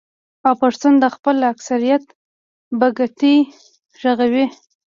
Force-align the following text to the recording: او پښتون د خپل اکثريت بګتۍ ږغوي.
او 0.47 0.53
پښتون 0.61 0.93
د 0.99 1.05
خپل 1.15 1.37
اکثريت 1.51 2.03
بګتۍ 2.79 3.37
ږغوي. 4.01 4.45